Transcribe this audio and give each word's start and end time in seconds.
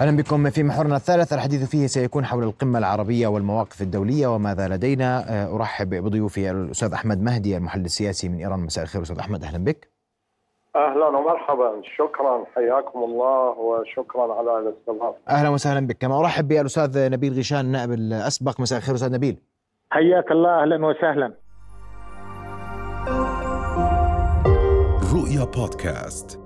أهلا 0.00 0.16
بكم 0.16 0.50
في 0.50 0.62
محورنا 0.62 0.96
الثالث. 0.96 1.32
الحديث 1.32 1.70
فيه 1.70 1.86
سيكون 1.86 2.24
حول 2.24 2.42
القمة 2.42 2.78
العربية 2.78 3.26
والمواقف 3.26 3.82
الدولية 3.82 4.26
وماذا 4.26 4.68
لدينا. 4.68 5.24
آه، 5.28 5.56
أرحب 5.56 5.94
بضيوفي 5.94 6.50
الأستاذ 6.50 6.92
أحمد 6.92 7.22
مهدي 7.22 7.56
المحلل 7.56 7.84
السياسي 7.84 8.28
من 8.28 8.38
إيران. 8.38 8.60
مساء 8.60 8.84
الخير 8.84 9.02
أستاذ 9.02 9.18
أحمد. 9.18 9.44
أهلا 9.44 9.64
بك. 9.64 9.88
أهلا 10.76 11.06
ومرحبا. 11.06 11.82
شكرا. 11.96 12.44
حياكم 12.54 12.98
الله 12.98 13.58
وشكرا 13.58 14.34
على 14.34 14.58
الاستضافه 14.58 15.16
أهلا 15.28 15.48
وسهلا 15.48 15.86
بك. 15.86 15.98
كما 15.98 16.20
أرحب 16.20 16.48
بالأستاذ 16.48 17.10
نبيل 17.10 17.32
غيشان 17.32 17.60
النائب 17.60 17.92
الأسبق. 17.92 18.60
مساء 18.60 18.78
الخير 18.78 18.94
أستاذ 18.94 19.12
نبيل. 19.12 19.36
حياك 19.90 20.30
الله. 20.30 20.62
أهلا 20.62 20.86
وسهلا. 20.86 21.32
رؤيا 25.14 25.44
بودكاست. 25.44 26.45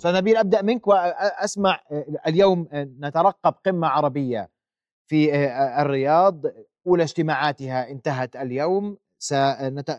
أستاذ 0.00 0.16
نبيل 0.16 0.36
أبدأ 0.36 0.62
منك 0.62 0.86
وأسمع 0.86 1.80
اليوم 2.26 2.68
نترقب 2.74 3.54
قمة 3.66 3.88
عربية 3.88 4.48
في 5.06 5.34
الرياض. 5.82 6.46
أولى 6.86 7.02
اجتماعاتها 7.02 7.90
انتهت 7.90 8.36
اليوم. 8.36 8.98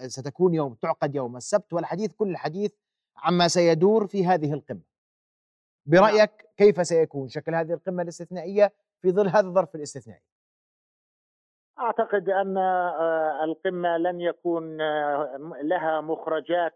ستكون 0.07 0.53
يوم 0.53 0.73
تعقد 0.73 1.15
يوم 1.15 1.37
السبت 1.37 1.73
والحديث 1.73 2.13
كل 2.13 2.29
الحديث 2.29 2.73
عما 3.17 3.47
سيدور 3.47 4.07
في 4.07 4.25
هذه 4.25 4.53
القمة. 4.53 4.81
برأيك 5.85 6.31
كيف 6.57 6.87
سيكون 6.87 7.27
شكل 7.27 7.55
هذه 7.55 7.73
القمة 7.73 8.03
الاستثنائية 8.03 8.73
في 9.01 9.11
ظل 9.11 9.27
هذا 9.27 9.47
الظرف 9.47 9.75
الاستثنائي؟ 9.75 10.21
أعتقد 11.79 12.29
أن 12.29 12.57
آه، 12.57 13.43
القمة 13.43 13.97
لن 13.97 14.21
يكون 14.21 14.81
آه، 14.81 15.39
لها 15.63 16.01
مخرجات 16.01 16.73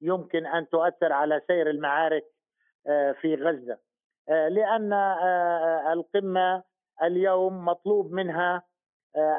يمكن 0.00 0.46
أن 0.46 0.68
تؤثر 0.68 1.12
على 1.12 1.40
سير 1.46 1.70
المعارك 1.70 2.24
آه، 2.24 2.37
في 3.20 3.34
غزة. 3.34 3.78
آه، 4.28 4.48
لأن 4.48 4.92
آه، 4.92 5.92
القمة 5.92 6.62
اليوم 7.02 7.64
مطلوب 7.64 8.12
منها 8.12 8.62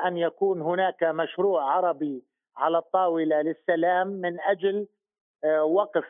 أن 0.06 0.18
يكون 0.18 0.62
هناك 0.62 1.04
مشروع 1.04 1.64
عربي 1.64 2.24
على 2.58 2.78
الطاولة 2.78 3.42
للسلام 3.42 4.08
من 4.08 4.40
أجل 4.42 4.88
وقف 5.62 6.06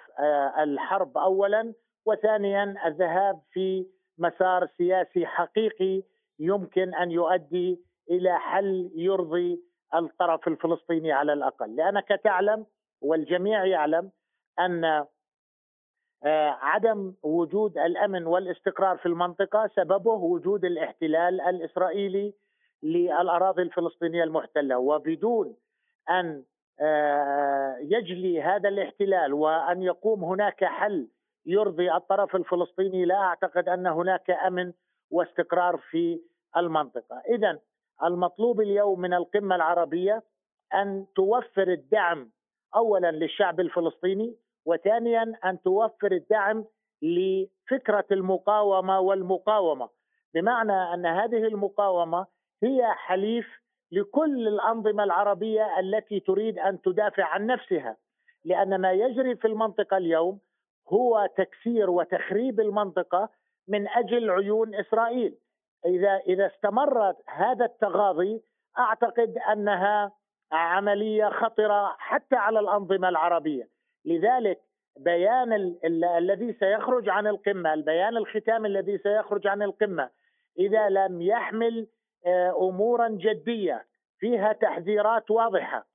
الحرب 0.59 1.17
اولا 1.17 1.73
وثانيا 2.05 2.75
الذهاب 2.85 3.41
في 3.51 3.85
مسار 4.17 4.67
سياسي 4.77 5.25
حقيقي 5.25 6.03
يمكن 6.39 6.95
أن 6.95 7.11
يؤدي 7.11 7.79
إلى 8.09 8.39
حل 8.39 8.91
يرضي 8.95 9.61
الطرف 9.95 10.47
الفلسطيني 10.47 11.11
على 11.11 11.33
الأقل، 11.33 11.75
لأنك 11.75 12.07
تعلم 12.23 12.65
والجميع 13.01 13.65
يعلم 13.65 14.11
أن 14.59 14.85
آه، 14.85 15.07
عدم 16.61 17.13
وجود 17.23 17.77
الأمن 17.77 18.25
والاستقرار 18.25 18.97
في 18.97 19.05
المنطقة 19.05 19.69
سببه 19.75 20.11
وجود 20.13 20.65
الاحتلال 20.65 21.41
الإسرائيلي 21.41 22.33
للأراضي 22.83 23.61
الفلسطينية 23.61 24.23
المحتلة. 24.23 24.77
وبدون 24.77 25.55
أن 26.09 26.43
آه، 26.81 27.77
يجلي 27.81 28.41
هذا 28.41 28.69
الاحتلال 28.69 29.33
وأن 29.33 29.83
يقوم 29.83 30.23
هناك 30.23 30.63
حل 30.63 31.07
يرضي 31.45 31.93
الطرف 31.93 32.35
الفلسطيني 32.35 33.05
لا 33.05 33.15
أعتقد 33.15 33.69
أن 33.69 33.87
هناك 33.87 34.31
أمن 34.31 34.73
واستقرار 35.11 35.77
في 35.77 36.21
المنطقة، 36.57 37.21
اذا 37.29 37.59
المطلوب 38.03 38.61
اليوم 38.61 38.99
من 38.99 39.13
القمة 39.13 39.55
العربية 39.55 40.23
أن 40.73 41.05
توفر 41.15 41.67
الدعم 41.67 42.31
اولا 42.75 43.11
للشعب 43.11 43.59
الفلسطيني 43.59 44.35
وثانيا 44.69 45.33
أن 45.45 45.61
توفر 45.61 46.11
الدعم 46.11 46.65
لفكرة 47.01 48.05
المقاومة 48.11 48.99
والمقاومة. 48.99 49.89
بمعنى 50.33 50.93
أن 50.93 51.05
هذه 51.05 51.47
المقاومة 51.47 52.25
هي 52.63 52.93
حليف 52.93 53.47
لكل 53.91 54.47
الأنظمة 54.47 55.03
العربية 55.03 55.79
التي 55.79 56.19
تريد 56.19 56.59
أن 56.59 56.81
تدافع 56.81 57.23
عن 57.23 57.45
نفسها. 57.45 57.97
لأن 58.45 58.81
ما 58.81 58.91
يجري 58.91 59.35
في 59.35 59.47
المنطقة 59.47 59.97
اليوم 59.97 60.39
هو 60.93 61.29
تكسير 61.37 61.89
وتخريب 61.89 62.59
المنطقة 62.59 63.29
من 63.67 63.87
أجل 63.87 64.29
عيون 64.29 64.75
إسرائيل. 64.75 65.37
إذا 65.85 66.17
إذا 66.27 66.47
استمر 66.47 67.13
هذا 67.27 67.65
التغاضي 67.65 68.41
أعتقد 68.79 69.37
أنها 69.51 70.11
عملية 70.51 71.29
خطرة 71.29 71.95
حتى 71.97 72.35
على 72.35 72.59
الأنظمة 72.59 73.09
العربية. 73.09 73.78
لذلك 74.05 74.59
بيان 74.97 75.53
ال 75.53 75.85
ال 75.85 76.03
الذي 76.03 76.53
سيخرج 76.53 77.09
عن 77.09 77.27
القمة، 77.27 77.73
البيان 77.73 78.17
الختامي 78.17 78.67
الذي 78.67 78.97
سيخرج 78.97 79.47
عن 79.47 79.61
القمة 79.61 80.09
إذا 80.59 80.89
لم 80.89 81.21
يحمل 81.21 81.87
آه، 82.25 82.69
أمورا 82.69 83.07
جدية 83.07 83.85
فيها 84.19 84.53
تحذيرات 84.53 85.31
واضحة 85.31 85.87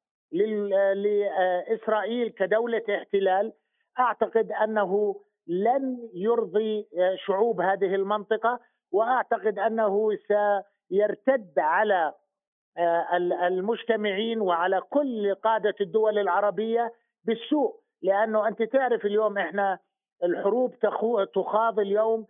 لإسرائيل 0.94 2.28
كدولة 2.28 2.82
احتلال 2.90 3.52
أعتقد 3.98 4.52
أنه 4.52 5.20
لن 5.46 6.10
يرضي 6.14 6.88
آه، 6.98 7.16
شعوب 7.26 7.60
هذه 7.60 7.94
المنطقة 7.94 8.60
وأعتقد 8.92 9.58
أنه 9.58 10.10
سيرتد 10.90 11.58
على 11.58 12.12
آه، 12.78 13.16
المجتمعين 13.46 14.40
وعلى 14.40 14.80
كل 14.80 15.34
قادة 15.34 15.74
الدول 15.80 16.18
العربية 16.18 16.92
بالسوء. 17.24 17.83
لأنه 18.04 18.48
أنت 18.48 18.62
تعرف 18.62 19.06
اليوم 19.06 19.38
إحنا 19.38 19.78
الحروب 20.24 20.74
تخاض 21.34 21.80
اليوم 21.80 22.26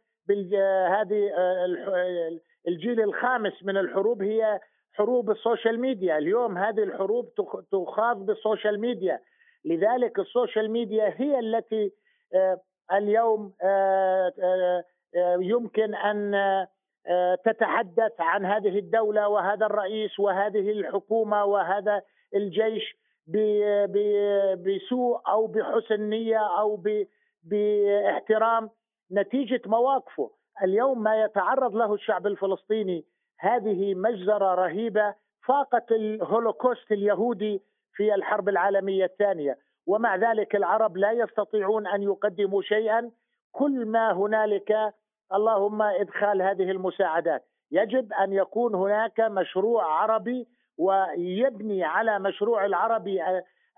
هذه 0.88 1.30
آه، 1.36 2.38
الجيل 2.68 3.00
الخامس 3.00 3.52
من 3.62 3.76
الحروب 3.76 4.22
هي 4.22 4.60
حروب 4.92 5.30
ال 5.30 5.37
social 5.37 5.80
media. 5.80 6.18
اليوم 6.18 6.58
هذه 6.58 6.82
الحروب 6.82 7.34
تخاض 7.72 8.26
بال 8.26 8.40
social 8.40 8.80
media. 8.80 9.20
لذلك 9.64 10.18
ال 10.18 10.25
social 10.25 10.70
media 10.70 11.14
هي 11.16 11.38
التي 11.38 11.92
آه، 12.34 12.60
اليوم 12.92 13.52
آه، 13.62 14.84
يمكن 15.40 15.94
أن 15.94 16.66
تتحدث 17.44 18.12
عن 18.20 18.46
هذه 18.46 18.78
الدولة 18.78 19.28
وهذا 19.28 19.66
الرئيس 19.66 20.20
وهذه 20.20 20.70
الحكومة 20.70 21.44
وهذا 21.44 22.02
الجيش. 22.34 23.03
بسوء 24.56 25.20
أو 25.28 25.46
بحسن 25.46 26.00
نية 26.00 26.58
أو 26.58 26.82
باحترام 27.42 28.70
نتيجة 29.12 29.60
مواقفه. 29.66 30.30
اليوم 30.62 31.02
ما 31.02 31.24
يتعرض 31.24 31.76
له 31.76 31.94
الشعب 31.94 32.26
الفلسطيني 32.26 33.04
هذه 33.38 33.94
مجزرة 33.94 34.54
رهيبة 34.54 35.14
فاقت 35.46 35.92
الهولوكوست 35.92 36.92
اليهودي 36.92 37.62
في 37.94 38.14
الحرب 38.14 38.48
العالمية 38.48 39.04
الثانية. 39.04 39.58
ومع 39.86 40.16
ذلك 40.16 40.56
العرب 40.56 40.96
لا 40.96 41.12
يستطيعون 41.12 41.86
أن 41.86 42.02
يقدموا 42.02 42.62
شيئا. 42.62 43.10
كل 43.52 43.86
ما 43.86 44.12
هنالك 44.12 44.94
اللهم 45.34 45.82
إدخال 45.82 46.42
هذه 46.42 46.70
المساعدات. 46.70 47.44
يجب 47.70 48.12
أن 48.12 48.32
يكون 48.32 48.74
هناك 48.74 49.20
مشروع 49.20 49.84
عربي 49.84 50.48
ويبني 50.78 51.84
على 51.84 52.18
مشروع 52.18 52.64
العربي 52.64 53.20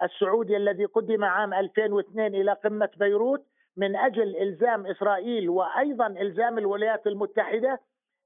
السعودي 0.03 0.57
الذي 0.57 0.85
قدم 0.85 1.25
عام 1.25 1.55
2002 1.55 2.35
إلى 2.35 2.53
قمة 2.53 2.91
بيروت 2.97 3.47
من 3.77 3.97
أجل 3.97 4.37
إلزام 4.37 4.87
إسرائيل 4.87 5.49
وأيضا 5.51 6.07
إلزام 6.07 6.59
الولايات 6.59 7.07
المتحدة 7.07 7.81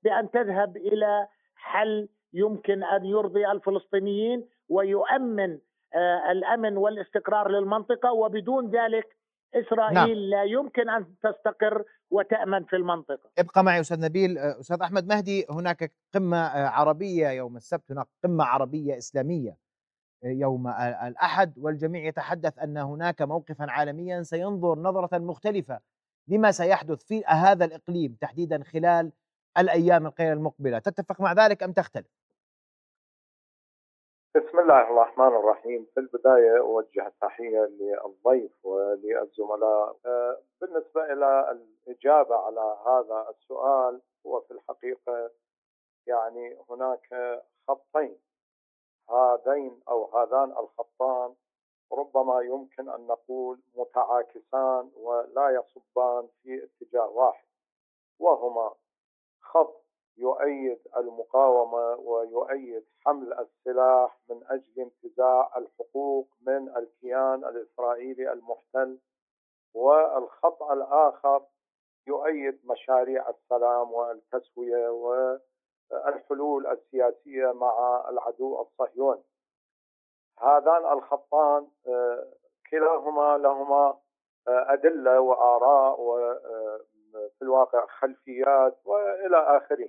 بأن 0.04 0.30
تذهب 0.30 0.76
إلى 0.76 1.26
حل 1.56 2.08
يمكن 2.32 2.84
أن 2.84 3.04
يرضي 3.04 3.46
الفلسطينيين 3.50 4.48
ويؤمن 4.68 5.58
آه، 5.94 6.32
الأمن 6.32 6.76
والاستقرار 6.76 7.50
للمنطقة. 7.50 8.12
وبدون 8.12 8.70
ذلك 8.70 9.16
إسرائيل 9.54 9.94
نعم. 9.94 10.08
لا 10.08 10.44
يمكن 10.44 10.90
أن 10.90 11.06
تستقر 11.22 11.84
وتأمن 12.10 12.64
في 12.64 12.76
المنطقة. 12.76 13.30
ابقى 13.38 13.64
معي 13.64 13.80
أستاذ 13.80 14.00
نبيل، 14.00 14.38
أستاذ 14.38 14.82
أحمد 14.82 15.06
مهدي 15.06 15.46
هناك 15.50 15.92
قمة 16.14 16.38
عربية 16.48 17.28
يوم 17.28 17.56
السبت، 17.56 17.92
هناك 17.92 18.06
قمة 18.24 18.44
عربية 18.44 18.98
إسلامية 18.98 19.56
يوم 20.24 20.68
الأحد 21.04 21.58
والجميع 21.58 22.04
يتحدث 22.04 22.58
أن 22.58 22.76
هناك 22.76 23.22
موقفا 23.22 23.66
عالميا 23.68 24.22
سينظر 24.22 24.78
نظرة 24.78 25.18
مختلفة 25.18 25.80
لما 26.28 26.50
سيحدث 26.50 27.04
في 27.04 27.22
هذا 27.26 27.64
الإقليم 27.64 28.16
تحديدا 28.20 28.64
خلال 28.64 29.12
الأيام 29.58 30.06
القليلة 30.06 30.32
المقبلة، 30.32 30.78
تتفق 30.78 31.20
مع 31.20 31.32
ذلك 31.32 31.62
أم 31.62 31.72
تختلف؟ 31.72 32.19
بسم 34.36 34.58
الله 34.58 34.80
الرحمن 34.80 35.26
الرحيم. 35.26 35.86
في 35.94 36.00
البداية 36.00 36.58
أوجه 36.58 37.12
تحية 37.20 37.58
للضيف 37.60 38.64
وللزملاء. 38.64 39.96
آه، 40.06 40.38
بالنسبة 40.60 41.12
إلى 41.12 41.50
الإجابة 41.50 42.36
على 42.36 42.76
هذا 42.86 43.30
السؤال 43.30 44.00
هو 44.26 44.40
في 44.40 44.50
الحقيقة 44.50 45.30
يعني 46.06 46.58
هناك 46.70 47.40
خطين. 47.68 48.18
هذين 49.10 49.80
أو 49.88 50.18
هذان 50.18 50.50
الخطان 50.50 51.34
ربما 51.92 52.40
يمكن 52.40 52.88
أن 52.88 53.06
نقول 53.06 53.60
متعاكسان 53.74 54.90
ولا 54.96 55.50
يصبان 55.50 56.28
في 56.42 56.64
اتجاه 56.64 57.08
واحد 57.08 57.46
وهما 58.18 58.74
خط 59.40 59.89
يؤيد 60.20 60.78
المقاومة 60.96 61.94
ويؤيد 61.94 62.84
حمل 63.06 63.32
السلاح 63.32 64.18
من 64.30 64.40
أجل 64.46 64.72
انتزاع 64.78 65.50
الحقوق 65.56 66.28
من 66.46 66.76
الكيان 66.76 67.44
الإسرائيلي 67.44 68.32
المحتل 68.32 68.98
والخط 69.74 70.62
الآخر 70.62 71.42
يؤيد 72.06 72.60
مشاريع 72.64 73.28
السلام 73.28 73.92
والتسوية 73.92 74.88
والحلول 75.90 76.66
السياسية 76.66 77.52
مع 77.52 78.04
العدو 78.08 78.60
الصهيوني. 78.60 79.22
هذان 80.38 80.92
الخطان 80.92 81.68
آه، 81.88 82.32
كلاهما 82.70 83.38
لهما 83.38 83.98
آه، 84.48 84.72
أدلة 84.72 85.20
وآراء 85.20 86.00
وفي 86.00 87.42
الواقع 87.42 87.86
خلفيات 87.86 88.78
وإلى 88.84 89.36
آخره. 89.56 89.88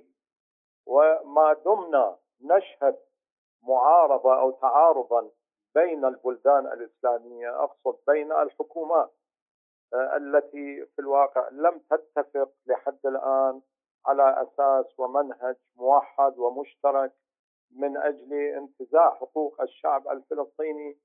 وما 0.86 1.52
دمنا 1.52 2.16
نشهد 2.40 2.98
معارضة 3.62 4.40
أو 4.40 4.50
تعارضا 4.50 5.30
بين 5.74 6.04
البلدان 6.04 6.66
الإسلامية 6.66 7.64
أقصد 7.64 7.98
بين 8.06 8.32
الحكومات 8.32 9.10
آه، 9.94 10.16
التي 10.16 10.86
في 10.86 10.98
الواقع 10.98 11.48
لم 11.48 11.78
تتفق 11.90 12.50
لحد 12.66 13.06
الآن 13.06 13.62
على 14.06 14.42
أساس 14.42 14.98
ومنهج 15.00 15.56
موحد 15.76 16.38
ومشترك 16.38 17.12
من 17.76 17.96
أجل 17.96 18.32
انتزاع 18.32 19.14
حقوق 19.14 19.60
الشعب 19.60 20.08
الفلسطيني. 20.08 20.98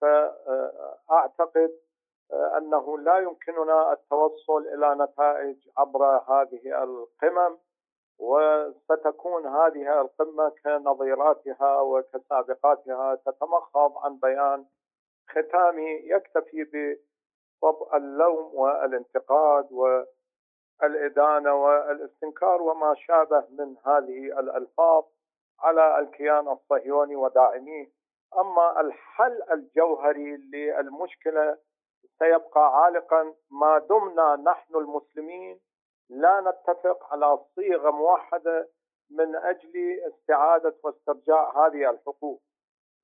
فاعتقد 0.00 1.70
آه، 2.32 2.58
أنه 2.58 2.98
لا 2.98 3.18
يمكننا 3.18 3.92
التوصل 3.92 4.62
إلى 4.74 4.94
نتائج 5.04 5.68
عبر 5.78 6.04
هذه 6.04 6.82
القمم. 6.82 7.58
وستكون 8.18 9.46
هذه 9.46 10.00
القمة 10.00 10.52
كنظيراتها 10.64 11.80
وكسابقاتها 11.80 13.14
تتمخض 13.14 13.96
عن 13.98 14.16
بيان 14.16 14.66
ختامي 15.30 15.90
يكتفي 16.04 16.64
بوضع 17.62 17.96
اللوم 17.96 18.54
والانتقاد 18.54 19.68
والإدانة 20.82 21.54
والاستنكار 21.54 22.62
وما 22.62 22.94
شابه 22.94 23.44
من 23.50 23.76
هذه 23.86 24.40
الألفاظ 24.40 25.04
على 25.60 25.98
الكيان 25.98 26.48
الصهيوني 26.48 27.16
وداعميه 27.16 27.90
أما 28.38 28.80
الحل 28.80 29.42
الجوهري 29.52 30.36
للمشكلة 30.36 31.58
سيبقى 32.18 32.82
عالقا 32.82 33.34
ما 33.50 33.78
دمنا 33.78 34.36
نحن 34.36 34.76
المسلمين 34.76 35.60
لا 36.10 36.40
نتفق 36.40 37.12
على 37.12 37.38
صيغة 37.54 37.90
موحدة 37.90 38.68
من 39.10 39.36
أجل 39.36 40.00
استعادة 40.08 40.74
واسترجاع 40.84 41.66
هذه 41.66 41.90
الحقوق. 41.90 42.42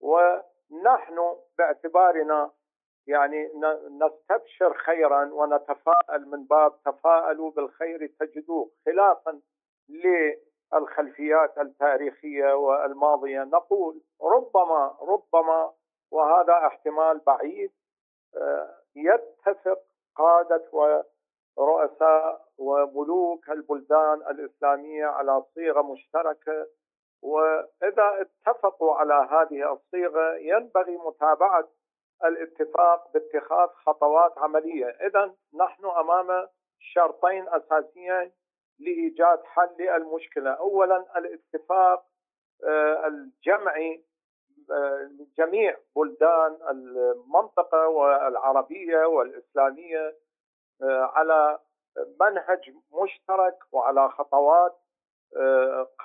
ونحن 0.01 1.37
باعتبارنا 1.59 2.51
يعني 3.07 3.51
نستبشر 3.91 4.75
خيرا 4.75 5.33
ونتفائل 5.33 6.31
من 6.31 6.45
باب 6.45 6.83
تفاءلوا 6.85 7.51
بالخير 7.51 8.07
تجدوه. 8.21 8.71
خلافا 8.87 9.41
للخلفيات 9.89 11.59
التاريخية 11.59 12.55
والماضية 12.55 13.45
نقول 13.45 14.01
ربما 14.23 14.97
ربما 15.01 15.73
وهذا 16.11 16.67
احتمال 16.67 17.19
بعيد 17.19 17.73
آه، 18.37 18.75
يتفق 18.97 19.79
قادة 20.17 20.69
ورؤساء 21.57 22.41
وملوك 22.59 23.51
البلدان 23.51 24.23
الإسلامية 24.31 25.07
على 25.07 25.43
صيغة 25.55 25.83
مشتركة. 25.83 26.67
وإذا 27.23 28.27
اتفقوا 28.47 28.95
على 28.95 29.15
هذه 29.31 29.73
الصيغة 29.73 30.35
ينبغي 30.37 30.97
متابعة 30.97 31.69
الاتفاق 32.25 33.13
باتخاذ 33.13 33.69
خطوات 33.69 34.39
عملية، 34.39 34.87
إذا 34.87 35.35
نحن 35.55 35.85
أمام 35.85 36.49
شرطين 36.79 37.49
أساسيين 37.49 38.33
لإيجاد 38.79 39.45
حل 39.45 39.69
للمشكلة، 39.79 40.51
اولا 40.51 41.19
الاتفاق 41.19 42.05
آه، 42.65 43.07
الجمعي 43.07 44.05
آه، 44.71 45.11
جميع 45.39 45.77
بلدان 45.97 46.59
المنطقة 46.71 47.89
والعربية 47.89 49.05
والإسلامية. 49.07 50.15
على 50.83 51.59
منهج 52.21 52.75
مشترك 53.03 53.59
وعلى 53.73 54.09
خطوات 54.09 54.79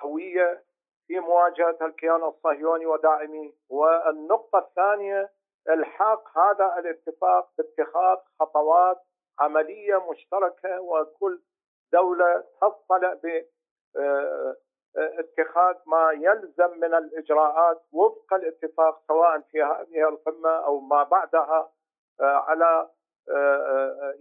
قوية 0.02 0.64
في 1.08 1.20
مواجهة 1.20 1.78
الكيان 1.82 2.24
الصهيوني 2.24 2.86
وداعميه، 2.86 3.54
والنقطة 3.70 4.60
الثانية 4.60 5.32
الحاق 5.70 6.38
هذا 6.38 6.80
الاتفاق 6.80 7.50
باتخاذ 7.58 8.18
خطوات 8.40 8.98
عملية 9.40 10.10
مشتركة 10.12 10.82
وكل 10.82 11.42
دولة 11.94 12.44
تطلع 12.62 13.14
ب 13.14 13.46
آه، 13.98 14.56
آه، 14.98 15.82
ما 15.86 16.12
يلزم 16.12 16.80
من 16.80 16.94
الإجراءات 16.94 17.82
وفق 17.92 18.34
الاتفاق 18.34 19.02
سواء 19.08 19.40
في 19.40 19.64
هذه 19.64 20.10
القمة 20.10 20.50
أو 20.50 20.80
ما 20.80 21.04
بعدها 21.04 21.72
آه، 22.22 22.24
على 22.48 22.90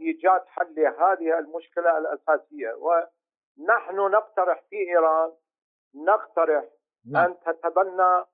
إيجاد 0.00 0.46
حل 0.46 0.74
لهذه 0.74 1.38
المشكلة 1.38 1.98
الأساسية 1.98 2.74
ونحن 2.74 3.96
نقترح 3.96 4.62
في 4.70 4.76
إيران 4.76 5.32
نقترح 5.94 6.64
نعم. 7.12 7.24
أن 7.24 7.34
تتبنى 7.40 8.24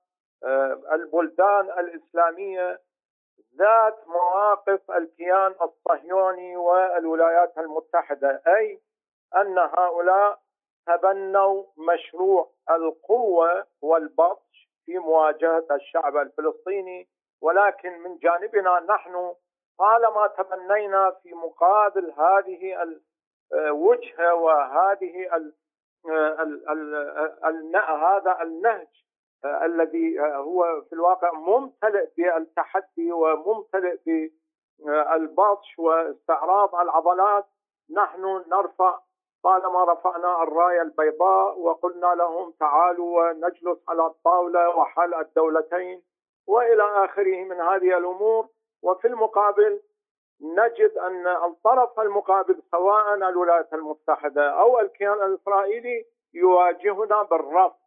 البلدان 0.91 1.79
الإسلامية 1.79 2.81
ذات 3.57 4.07
مواقف 4.07 4.91
الكيان 4.91 5.55
الصهيوني 5.61 6.57
والولايات 6.57 7.57
المتحدة 7.57 8.41
أي 8.47 8.81
أن 9.35 9.57
هؤلاء 9.57 10.39
تبنوا 10.87 11.63
مشروع 11.77 12.51
القوة 12.69 13.65
والبطش 13.81 14.69
في 14.85 14.97
مواجهة 14.97 15.65
الشعب 15.71 16.17
الفلسطيني 16.17 17.07
ولكن 17.41 17.99
من 17.99 18.17
جانبنا 18.17 18.79
نحن 18.89 19.33
طالما 19.79 20.27
تبنينا 20.27 21.11
في 21.11 21.33
مقابل 21.33 22.13
هذه 22.17 22.93
الوجهه 23.53 24.33
وهذه 24.33 25.35
ال 25.35 25.53
ال 26.09 26.69
ال 27.45 27.75
هذا 27.75 28.41
النهج 28.41 28.87
الذي 29.45 30.19
هو 30.19 30.81
في 30.81 30.93
الواقع 30.93 31.31
ممتلئ 31.31 32.09
بالتحدي 32.17 33.11
وممتلئ 33.11 33.97
بالبطش 34.79 35.79
واستعراض 35.79 36.75
العضلات. 36.75 37.45
نحن 37.89 38.43
نرفع 38.47 38.99
طالما 39.43 39.93
رفعنا 39.93 40.43
الراية 40.43 40.81
البيضاء 40.81 41.59
وقلنا 41.59 42.15
لهم 42.15 42.51
تعالوا 42.59 43.21
ونجلس 43.21 43.79
على 43.89 44.05
الطاولة 44.05 44.69
وحل 44.69 45.13
الدولتين 45.13 46.03
وإلى 46.47 47.05
آخره 47.05 47.43
من 47.43 47.61
هذه 47.61 47.97
الأمور. 47.97 48.47
وفي 48.83 49.07
المقابل 49.07 49.81
نجد 50.41 50.97
أن 50.97 51.27
الطرف 51.27 51.99
المقابل 51.99 52.61
سواء 52.71 53.13
الولايات 53.13 53.73
المتحدة 53.73 54.49
أو 54.49 54.79
الكيان 54.79 55.13
الإسرائيلي 55.13 56.05
يواجهنا 56.33 57.23
بالرفض. 57.23 57.83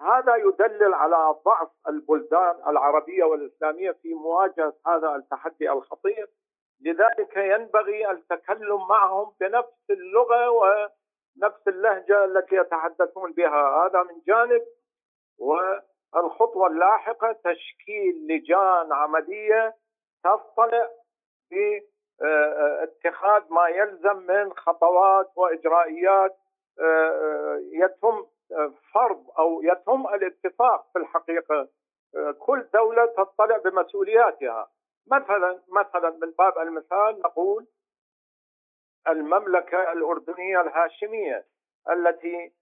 هذا 0.00 0.36
يدلل 0.36 0.94
على 0.94 1.34
ضعف 1.44 1.68
البلدان 1.88 2.56
العربية 2.66 3.24
والإسلامية 3.24 3.90
في 3.90 4.14
مواجهة 4.14 4.74
هذا 4.86 5.16
التحدي 5.16 5.70
الخطير. 5.72 6.28
لذلك 6.80 7.36
ينبغي 7.36 8.10
التكلم 8.10 8.88
معهم 8.88 9.32
بنفس 9.40 9.90
اللغة 9.90 10.50
ونفس 10.50 11.68
اللهجة 11.68 12.24
التي 12.24 12.56
يتحدثون 12.56 13.32
بها. 13.32 13.86
هذا 13.86 14.02
من 14.02 14.20
جانب. 14.26 14.62
والخطوة 15.38 16.66
اللاحقة 16.66 17.32
تشكيل 17.32 18.26
لجان 18.28 18.92
عملية 18.92 19.74
تطلع 20.24 20.90
في 21.48 21.82
اتخاذ 22.82 23.42
ما 23.50 23.68
يلزم 23.68 24.16
من 24.16 24.52
خطوات 24.52 25.30
وإجرائيات 25.36 26.36
يتم 27.72 28.26
فرض 28.94 29.30
أو 29.38 29.62
يتم 29.62 30.06
الاتفاق 30.06 30.86
في 30.92 30.98
الحقيقة. 30.98 31.68
كل 32.38 32.66
دولة 32.74 33.06
تطلع 33.06 33.56
بمسؤولياتها. 33.56 34.70
مثلا 35.10 35.62
مثلا 35.68 36.10
من 36.10 36.30
باب 36.30 36.58
المثال 36.58 37.20
نقول 37.20 37.66
المملكة 39.08 39.92
الأردنية 39.92 40.60
الهاشمية 40.60 41.46
التي 41.90 42.52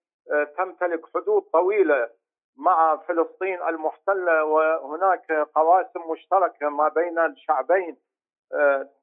تمتلك 0.57 1.07
حدود 1.14 1.42
طويلة 1.42 2.11
مع 2.56 2.97
فلسطين 2.97 3.62
المحتلة 3.68 4.44
وهناك 4.44 5.32
قواسم 5.54 6.00
مشتركة 6.11 6.68
ما 6.68 6.88
بين 6.88 7.18
الشعبين. 7.18 7.97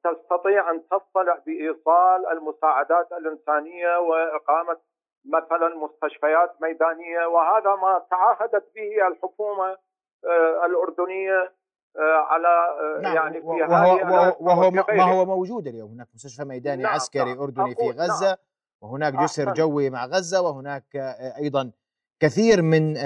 تستطيع 0.04 0.70
أن 0.70 0.88
تطلع 0.88 1.38
بإيصال 1.46 2.26
المساعدات 2.32 3.12
الإنسانية 3.12 3.98
وإقامة 3.98 4.76
مثلا 5.24 5.68
مستشفيات 5.76 6.62
ميدانية 6.62 7.26
وهذا 7.26 7.74
ما 7.74 8.02
تعهدت 8.10 8.64
به 8.74 9.08
الحكومة 9.08 9.76
آه، 10.24 10.66
الأردنية 10.66 11.52
آه، 11.96 12.26
على 12.28 12.48
آه، 12.48 13.00
نعم 13.00 13.16
يعني 13.16 13.40
في 13.40 13.46
وهو, 13.46 13.96
وهو, 13.96 14.36
وهو 14.40 14.70
ما 14.70 15.02
هو 15.02 15.24
موجود 15.24 15.66
اليوم. 15.66 15.90
هناك 15.90 16.08
مستشفى 16.14 16.44
ميداني 16.44 16.82
نعم 16.82 16.94
عسكري 16.94 17.24
نعم. 17.24 17.40
أردني 17.40 17.74
في 17.74 17.90
غزة 17.90 18.26
نعم. 18.26 18.36
وهناك 18.80 19.14
جسر 19.14 19.52
جوي 19.52 19.90
مع 19.90 20.06
غزة 20.06 20.40
وهناك 20.40 20.96
أيضا 21.38 21.72
كثير 22.20 22.62
من 22.62 22.96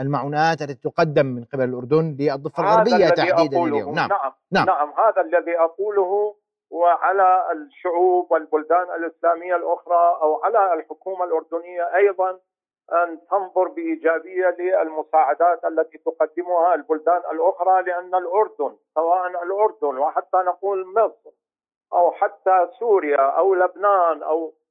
المعونات 0.00 0.62
التي 0.62 0.74
تقدم 0.74 1.26
من 1.26 1.44
قبل 1.52 1.64
الأردن 1.64 2.16
للضفة 2.20 2.62
الغربية 2.62 3.08
تحديدا 3.08 3.64
اليوم. 3.64 3.94
نعم 3.94 4.08
نعم, 4.08 4.32
نعم. 4.52 4.66
نعم 4.66 4.92
هذا 4.98 5.20
الذي 5.22 5.58
أقوله 5.58 6.34
وعلى 6.70 7.52
الشعوب 7.52 8.32
والبلدان 8.32 8.86
الإسلامية 8.96 9.56
الأخرى 9.56 10.18
أو 10.22 10.44
على 10.44 10.74
الحكومة 10.74 11.24
الأردنية 11.24 11.96
أيضا 11.96 12.30
أن 12.92 13.18
تنظر 13.30 13.68
بإيجابية 13.68 14.56
للمساعدات 14.58 15.64
التي 15.64 15.98
تقدمها 15.98 16.74
البلدان 16.74 17.22
الأخرى 17.32 17.82
لأن 17.82 18.14
الأردن 18.14 18.76
سواء 18.94 19.26
الأردن 19.42 19.98
وحتى 19.98 20.36
نقول 20.36 20.86
مصر 20.94 21.30
أو 21.92 22.10
حتى 22.10 22.68
سوريا 22.78 23.20
أو 23.38 23.54
لبنان 23.54 24.22
أو 24.22 24.46
آه، 24.46 24.61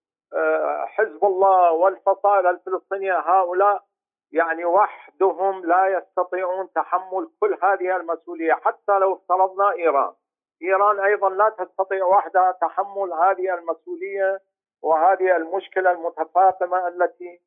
حزب 0.85 1.25
الله 1.25 1.71
والفصائل 1.71 2.47
الفلسطينية 2.47 3.19
هؤلاء 3.19 3.83
يعني 4.31 4.65
وحدهم 4.65 5.65
لا 5.65 5.87
يستطيعون 5.87 6.69
تحمل 6.75 7.29
كل 7.39 7.57
هذه 7.63 7.95
المسؤولية 7.95 8.53
حتى 8.53 8.99
لو 8.99 9.13
افترضنا 9.13 9.71
إيران. 9.71 10.13
إيران 10.61 10.99
أيضا 10.99 11.29
لا 11.29 11.49
تستطيع 11.49 12.05
وحدها 12.05 12.51
تحمل 12.51 13.13
هذه 13.13 13.53
المسؤولية 13.53 14.39
وهذه 14.81 15.35
المشكلة 15.35 15.91
المتفاقمه 15.91 16.87
التي 16.87 17.41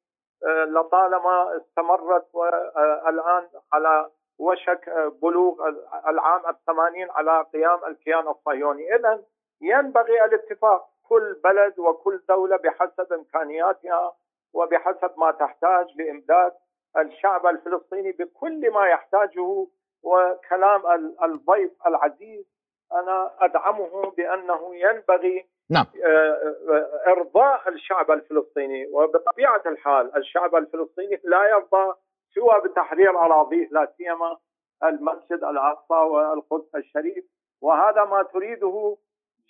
آه، 0.46 0.64
لطالما 0.64 1.56
استمرت 1.56 2.26
والآن 2.34 3.48
على 3.72 4.10
وشك 4.38 4.88
آه، 4.88 5.08
بلوغ 5.22 5.68
العام 6.08 6.40
الثمانين 6.48 7.10
على 7.10 7.46
قيام 7.52 7.84
الكيان 7.84 8.28
الصهيوني 8.28 8.94
إذا 8.94 9.22
ينبغي 9.60 10.24
الاتفاق 10.24 10.88
كل 11.08 11.40
بلد 11.44 11.78
وكل 11.78 12.20
دولة 12.28 12.56
بحسب 12.56 13.12
إمكانياتها 13.12 14.12
وبحسب 14.54 15.10
ما 15.16 15.30
تحتاج 15.30 15.86
لإمداد 15.96 16.52
الشعب 16.98 17.46
الفلسطيني 17.46 18.12
بكل 18.12 18.70
ما 18.70 18.86
يحتاجه 18.86 19.66
وكلام 20.02 20.82
الضيف 21.22 21.72
العزيز. 21.86 22.44
أنا 22.92 23.30
أدعمه 23.40 24.12
بأنه 24.16 24.76
ينبغي 24.76 25.46
نعم. 25.70 25.86
آه، 26.04 26.08
آه، 26.08 27.10
إرضاء 27.10 27.68
الشعب 27.68 28.10
الفلسطيني. 28.10 28.86
وبطبيعة 28.86 29.62
الحال 29.66 30.16
الشعب 30.16 30.54
الفلسطيني 30.56 31.20
لا 31.24 31.48
يرضى 31.48 31.94
سوى 32.34 32.60
بتحرير 32.64 33.10
أراضيه 33.10 33.68
لا 33.70 33.92
سيما 33.96 34.36
المسجد 34.84 35.44
الأقصى 35.44 35.94
والقدس 35.94 36.74
الشريف. 36.74 37.24
وهذا 37.60 38.04
ما 38.04 38.22
تريده 38.22 38.96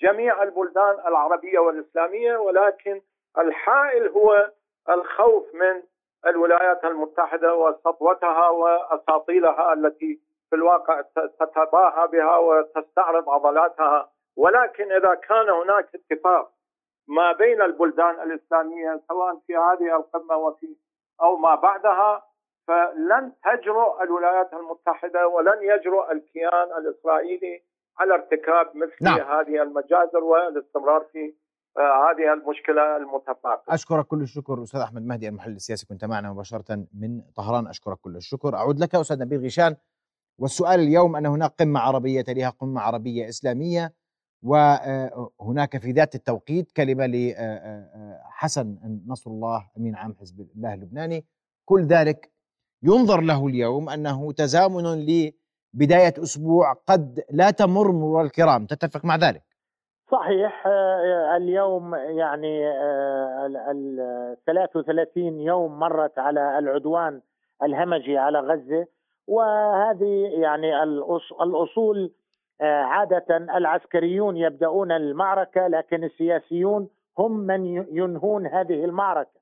جميع 0.00 0.42
البلدان 0.42 0.94
العربية 1.06 1.58
والإسلامية 1.58 2.36
ولكن 2.36 3.00
الحائل 3.38 4.08
هو 4.08 4.50
الخوف 4.88 5.54
من 5.54 5.82
الولايات 6.26 6.84
المتحدة 6.84 7.54
وسطوتها 7.54 8.48
وأساطيلها 8.48 9.72
التي 9.72 10.20
في 10.50 10.56
الواقع 10.56 11.00
تتباهى 11.40 12.06
بها 12.06 12.36
وتستعرض 12.38 13.30
عضلاتها. 13.30 14.10
ولكن 14.36 14.92
إذا 14.92 15.14
كان 15.14 15.50
هناك 15.50 15.88
اتفاق 15.94 16.50
ما 17.08 17.32
بين 17.32 17.62
البلدان 17.62 18.20
الإسلامية 18.22 19.00
سواء 19.08 19.36
في 19.46 19.56
هذه 19.56 19.96
القمة 19.96 20.36
وفي 20.36 20.76
أو 21.22 21.36
ما 21.36 21.54
بعدها 21.54 22.22
فلن 22.66 23.32
تجرؤ 23.44 24.02
الولايات 24.02 24.52
المتحدة 24.52 25.28
ولن 25.28 25.58
يجرؤ 25.62 26.12
الكيان 26.12 26.68
الإسرائيلي 26.78 27.62
على 27.98 28.14
ارتكاب 28.14 28.76
مثل 28.76 29.04
نعم. 29.04 29.20
هذه 29.20 29.62
المجازر 29.62 30.24
والاستمرار 30.24 31.06
في 31.12 31.34
آه، 31.76 31.80
هذه 31.80 32.32
المشكلة 32.32 32.96
المتفاقمه. 32.96 33.74
أشكرك 33.74 34.06
كل 34.06 34.22
الشكر 34.22 34.62
أستاذ 34.62 34.80
أحمد 34.80 35.02
مهدي 35.02 35.28
المحلل 35.28 35.56
السياسي 35.56 35.86
كنت 35.86 36.04
معنا 36.04 36.32
مباشرة 36.32 36.86
من 36.94 37.22
طهران 37.36 37.66
أشكرك 37.66 37.98
كل 37.98 38.16
الشكر 38.16 38.54
أعود 38.54 38.78
لك 38.78 38.94
أستاذ 38.94 39.18
نبيل 39.18 39.40
غيشان 39.40 39.76
والسؤال 40.38 40.80
اليوم 40.80 41.16
أن 41.16 41.26
هناك 41.26 41.54
قمة 41.58 41.80
عربية 41.80 42.20
تليها 42.20 42.50
قمة 42.50 42.80
عربية 42.80 43.28
إسلامية 43.28 43.92
وهناك 44.42 45.78
في 45.78 45.92
ذات 45.92 46.14
التوقيت 46.14 46.72
كلمة 46.72 47.06
لحسن 47.06 49.00
نصر 49.06 49.30
الله 49.30 49.70
أمين 49.76 49.94
عام 49.94 50.14
حزب 50.20 50.48
الله 50.56 50.74
اللبناني 50.74 51.26
كل 51.64 51.82
ذلك 51.82 52.32
ينظر 52.82 53.20
له 53.20 53.46
اليوم 53.46 53.88
أنه 53.88 54.32
تزامن 54.32 54.86
لبداية 55.74 56.14
أسبوع 56.22 56.72
قد 56.72 57.20
لا 57.30 57.50
تمر 57.50 57.92
مرور 57.92 58.22
الكرام 58.22 58.66
تتفق 58.66 59.04
مع 59.04 59.16
ذلك؟ 59.16 59.42
صحيح 60.12 60.66
اليوم 61.36 61.94
يعني 61.94 62.70
ال 63.70 64.36
33 64.46 65.40
يوم 65.40 65.78
مرت 65.78 66.18
على 66.18 66.58
العدوان 66.58 67.20
الهمجي 67.62 68.18
على 68.18 68.38
غزة 68.40 68.86
وهذه 69.26 70.30
يعني 70.42 70.82
الأصول 71.42 72.12
آه، 72.60 72.82
عادة 72.82 73.36
العسكريون 73.36 74.36
يبدأون 74.36 74.92
المعركة 74.92 75.66
لكن 75.66 76.04
السياسيون 76.04 76.88
هم 77.18 77.32
من 77.32 77.66
ينهون 77.96 78.46
هذه 78.46 78.84
المعركة. 78.84 79.40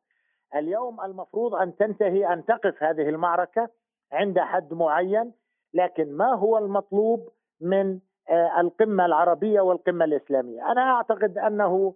اليوم 0.55 1.01
المفروض 1.01 1.55
أن 1.55 1.77
تنتهي 1.77 2.33
أن 2.33 2.45
تقف 2.45 2.83
هذه 2.83 3.09
المعركة 3.09 3.69
عند 4.12 4.39
حد 4.39 4.73
معين 4.75 5.33
لكن 5.75 6.12
ما 6.17 6.35
هو 6.35 6.59
المطلوب 6.59 7.29
من 7.61 7.99
آه، 8.31 8.61
القمة 8.61 9.07
العربية 9.07 9.61
والقمة 9.61 10.05
الإسلامية 10.05 10.73
أنا 10.73 10.81
أعتقد 10.81 11.38
أنه 11.38 11.95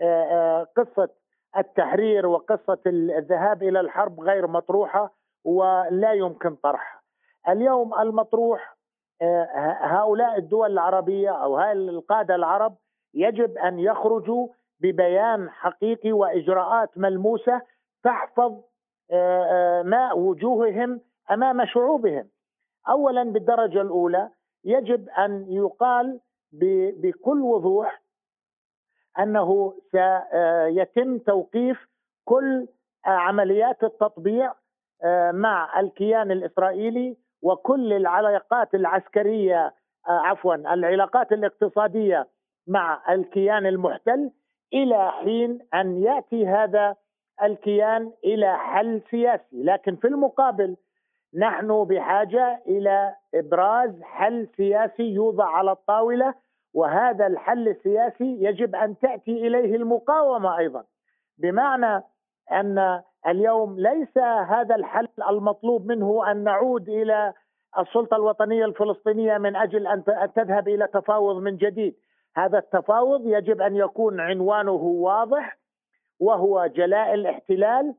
آه، 0.00 0.66
قصة 0.76 1.08
التحرير 1.56 2.26
وقصة 2.26 2.78
الذهاب 2.86 3.62
إلى 3.62 3.80
الحرب 3.80 4.20
غير 4.20 4.46
مطروحة 4.46 5.14
ولا 5.44 6.12
يمكن 6.12 6.54
طرحها 6.54 7.00
اليوم 7.48 7.94
المطروح 8.00 8.76
آه، 9.22 9.46
هؤلاء 9.80 10.38
الدول 10.38 10.72
العربية 10.72 11.30
أو 11.30 11.56
هؤلاء 11.56 11.72
القادة 11.72 12.34
العرب 12.34 12.76
يجب 13.14 13.58
أن 13.58 13.78
يخرجوا 13.78 14.48
ببيان 14.80 15.50
حقيقي 15.50 16.12
وإجراءات 16.12 16.98
ملموسة 16.98 17.60
تحفظ 18.04 18.52
آه، 19.10 19.44
آه، 19.44 19.82
ماء 19.82 20.18
وجوههم 20.18 21.00
أمام 21.30 21.66
شعوبهم. 21.66 22.28
اولا 22.88 23.22
بالدرجة 23.22 23.80
الأولى 23.80 24.30
يجب 24.64 25.08
أن 25.08 25.46
يقال 25.48 26.20
بكل 26.52 27.42
وضوح 27.42 28.02
أنه 29.18 29.74
سيتم 29.92 31.18
توقيف 31.18 31.88
كل 32.24 32.68
عمليات 33.04 33.84
التطبيع 33.84 34.54
مع 35.32 35.80
الكيان 35.80 36.30
الإسرائيلي 36.30 37.16
وكل 37.42 37.92
العلاقات 37.92 38.74
العسكرية 38.74 39.74
آه، 40.08 40.10
عفوا 40.10 40.54
العلاقات 40.54 41.32
الاقتصادية 41.32 42.28
مع 42.66 43.02
الكيان 43.14 43.66
المحتل 43.66 44.30
إلى 44.72 45.10
حين 45.10 45.58
أن 45.74 46.02
يأتي 46.02 46.46
هذا 46.46 46.96
الكيان 47.42 48.12
إلى 48.24 48.58
حل 48.58 49.02
سياسي، 49.10 49.62
لكن 49.62 49.96
في 49.96 50.06
المقابل 50.06 50.76
نحن 51.34 51.84
بحاجة 51.84 52.62
إلى 52.66 53.14
إبراز 53.34 54.02
حل 54.02 54.48
سياسي 54.56 55.02
يوضع 55.02 55.44
على 55.44 55.72
الطاولة 55.72 56.34
وهذا 56.74 57.26
الحل 57.26 57.68
السياسي 57.68 58.44
يجب 58.44 58.74
أن 58.74 58.98
تأتي 58.98 59.46
إليه 59.46 59.76
المقاومة 59.76 60.58
أيضا. 60.58 60.84
بمعنى 61.38 62.02
أن 62.52 63.02
اليوم 63.26 63.80
ليس 63.80 64.18
هذا 64.48 64.74
الحل 64.74 65.08
المطلوب 65.30 65.86
منه 65.86 66.30
أن 66.30 66.44
نعود 66.44 66.88
إلى 66.88 67.32
السلطة 67.78 68.16
الوطنية 68.16 68.64
الفلسطينية 68.64 69.38
من 69.38 69.56
أجل 69.56 69.86
أن 69.86 70.04
تذهب 70.34 70.68
إلى 70.68 70.86
تفاوض 70.86 71.36
من 71.42 71.56
جديد. 71.56 71.96
هذا 72.36 72.58
التفاوض 72.58 73.26
يجب 73.26 73.60
أن 73.62 73.76
يكون 73.76 74.20
عنوانه 74.20 74.72
واضح 74.82 75.58
وهو 76.20 76.66
جلاء 76.66 77.14
الاحتلال 77.14 77.94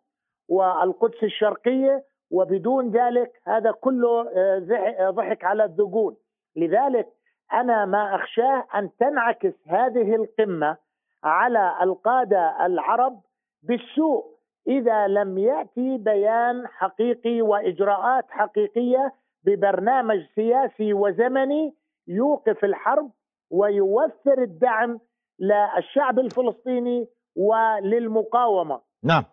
والقدس 0.49 1.23
الشرقية 1.23 2.03
وبدون 2.31 2.89
ذلك 2.91 3.31
هذا 3.47 3.71
كله 3.71 4.29
آه، 4.35 5.09
ضحك 5.09 5.43
على 5.43 5.63
الذقون 5.63 6.15
لذلك 6.55 7.07
أنا 7.53 7.85
ما 7.85 8.15
أخشاه 8.15 8.67
أن 8.75 8.89
تنعكس 8.99 9.53
هذه 9.67 10.15
القمة 10.15 10.77
على 11.23 11.73
القادة 11.81 12.65
العرب 12.65 13.21
بالسوء. 13.63 14.37
إذا 14.67 15.07
لم 15.07 15.37
يأتي 15.37 15.97
بيان 15.97 16.67
حقيقي 16.67 17.41
وإجراءات 17.41 18.25
حقيقية 18.29 19.13
ببرنامج 19.43 20.19
سياسي 20.35 20.93
وزمني 20.93 21.73
يوقف 22.07 22.63
الحرب 22.63 23.11
ويوفر 23.51 24.41
الدعم 24.41 24.99
للشعب 25.39 26.19
الفلسطيني 26.19 27.07
وللمقاومة. 27.35 28.81
نعم. 29.03 29.23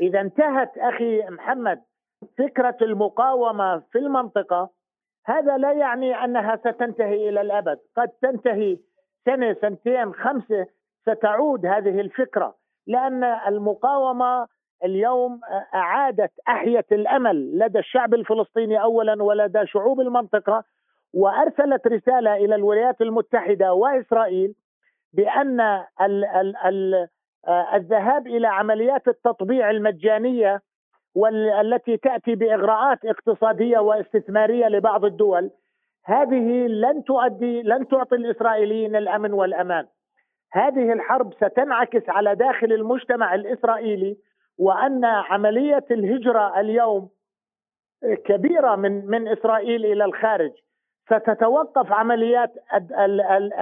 إذا 0.00 0.20
انتهت 0.20 0.78
أخي 0.78 1.22
محمد 1.28 1.82
فكرة 2.38 2.76
المقاومة 2.82 3.78
في 3.92 3.98
المنطقة 3.98 4.70
هذا 5.26 5.56
لا 5.56 5.72
يعني 5.72 6.24
أنها 6.24 6.56
ستنتهي 6.56 7.28
إلى 7.28 7.40
الأبد، 7.40 7.78
قد 7.96 8.08
تنتهي 8.08 8.78
سنة 9.24 9.56
سنتين 9.60 10.12
خمسة 10.14 10.66
ستعود 11.02 11.66
هذه 11.66 12.00
الفكرة 12.00 12.54
لأن 12.86 13.24
المقاومة 13.24 14.46
اليوم 14.84 15.40
أعادت 15.74 16.30
احيت 16.48 16.92
الأمل 16.92 17.58
لدى 17.58 17.78
الشعب 17.78 18.14
الفلسطيني 18.14 18.82
اولا 18.82 19.22
ولدى 19.22 19.66
شعوب 19.66 20.00
المنطقة 20.00 20.64
وأرسلت 21.14 21.86
رسالة 21.86 22.34
إلى 22.36 22.54
الولايات 22.54 23.00
المتحدة 23.00 23.72
وإسرائيل 23.72 24.54
بأن 25.12 25.60
ال 26.00 26.24
ال 26.24 26.56
ال 26.56 27.08
الذهاب 27.74 28.26
إلى 28.26 28.46
عمليات 28.48 29.08
التطبيع 29.08 29.70
المجانية 29.70 30.60
والتي 31.14 31.96
تأتي 31.96 32.34
بإغراءات 32.34 33.04
اقتصادية 33.04 33.78
واستثمارية 33.78 34.66
لبعض 34.66 35.04
الدول 35.04 35.50
هذه 36.04 36.66
لن 36.66 37.04
تؤدي 37.04 37.62
لن 37.62 37.88
تعطي 37.88 38.16
الإسرائيليين 38.16 38.96
الأمن 38.96 39.32
والأمان. 39.32 39.86
هذه 40.52 40.92
الحرب 40.92 41.34
ستنعكس 41.34 42.08
على 42.08 42.34
داخل 42.34 42.72
المجتمع 42.72 43.34
الإسرائيلي 43.34 44.16
وأن 44.58 45.04
عملية 45.04 45.84
الهجرة 45.90 46.60
اليوم 46.60 47.08
كبيرة 48.24 48.76
من 48.76 49.06
من 49.06 49.28
إسرائيل 49.28 49.86
إلى 49.86 50.04
الخارج 50.04 50.52
ستتوقف 51.06 51.92
عمليات 51.92 52.52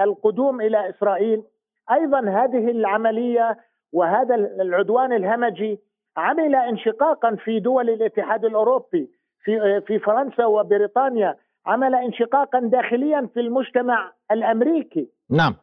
القدوم 0.03 0.61
إلى 0.61 0.89
إسرائيل 0.89 1.43
أيضا 1.91 2.19
هذه 2.19 2.71
العملية 2.71 3.57
وهذا 3.93 4.35
العدوان 4.35 5.13
الهمجي 5.13 5.79
عمل 6.19 6.55
انشقاقا 6.55 7.35
في 7.35 7.59
دول 7.59 7.89
الاتحاد 7.89 8.45
الأوروبي 8.45 9.11
في 9.43 9.81
في 9.87 9.99
فرنسا 9.99 10.45
وبريطانيا 10.45 11.35
عمل 11.65 11.95
انشقاقا 11.95 12.59
داخليا 12.59 13.29
في 13.33 13.39
المجتمع 13.39 14.13
الأمريكي. 14.31 15.09
نعم. 15.29 15.55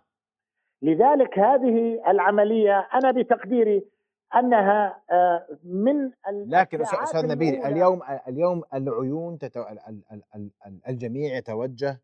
لذلك 0.83 1.39
هذه 1.39 2.03
العملية 2.11 2.89
أنا 2.95 3.11
بتقديري 3.11 3.85
أنها 4.35 5.03
آه، 5.11 5.47
من 5.65 6.11
لكن 6.47 6.81
أستاذ 6.83 7.27
نبيل 7.27 7.55
اليوم 7.65 8.01
اليوم 8.29 8.63
العيون 8.75 9.39
تتو... 9.39 9.65
الجميع 10.89 11.37
يتوجه 11.37 12.01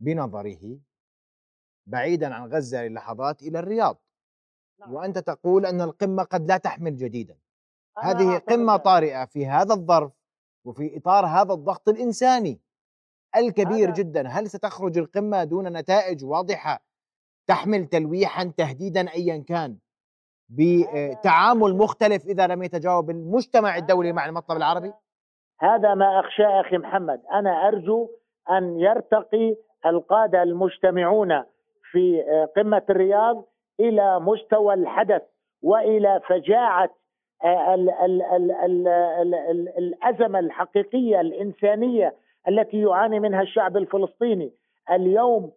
بنظره 0.00 0.78
بعيدا 1.86 2.34
عن 2.34 2.48
غزة 2.48 2.86
للحظات 2.86 3.42
إلى 3.42 3.58
الرياض. 3.58 3.96
نعم. 4.80 4.94
وأنت 4.94 5.18
تقول 5.18 5.66
أن 5.66 5.80
القمة 5.80 6.22
قد 6.22 6.48
لا 6.48 6.56
تحمل 6.56 6.96
جديدا. 6.96 7.36
هذه 8.02 8.38
قمة 8.38 8.76
طارئة 8.76 9.24
في 9.24 9.46
هذا 9.46 9.74
الظرف 9.74 10.12
وفي 10.64 10.96
إطار 10.96 11.26
هذا 11.26 11.52
الضغط 11.52 11.88
الإنساني 11.88 12.60
الكبير 13.36 13.90
جدا. 13.90 14.28
هل 14.28 14.46
ستخرج 14.46 14.98
القمة 14.98 15.44
دون 15.44 15.68
نتائج 15.68 16.24
واضحة 16.24 16.82
تحمل 17.46 17.86
تلويحا 17.86 18.52
تهديدا 18.56 19.00
ايا 19.14 19.44
كان 19.48 19.76
بتعامل 20.48 21.76
مختلف 21.76 22.26
إذا 22.26 22.46
لم 22.46 22.62
يتجاوب 22.62 23.10
المجتمع 23.10 23.76
الدولي 23.76 24.12
مع 24.12 24.26
المطلب 24.26 24.56
العربي؟ 24.56 24.92
هذا 25.60 25.94
ما 25.94 26.20
اخشى 26.20 26.44
أخي 26.44 26.78
محمد، 26.78 27.22
أنا 27.32 27.68
أرجو 27.68 28.08
أن 28.50 28.80
يرتقي 28.80 29.56
القادة 29.86 30.42
المجتمعون 30.42 31.44
في 31.92 32.22
قمة 32.56 32.82
الرياض 32.90 33.44
إلى 33.80 34.20
مستوى 34.20 34.74
الحدث 34.74 35.22
الأزمة 39.78 40.38
الحقيقية 40.38 41.20
الإنسانية 41.20 42.14
التي 42.48 42.80
يعاني 42.80 43.20
منها 43.20 43.42
الشعب 43.42 43.76
الفلسطيني. 43.76 44.52
اليوم 44.90 45.52